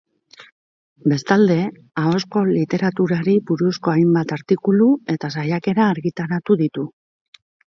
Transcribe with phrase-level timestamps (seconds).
[1.11, 1.57] Bestalde,
[2.05, 6.89] ahozko literaturari buruzko hainbat artikulu, eta saiakera argitaratu ditu.